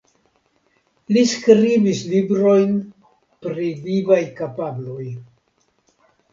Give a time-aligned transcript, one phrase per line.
[1.17, 2.75] Li skribis librojn
[3.45, 5.01] pri vivaj kapabloj.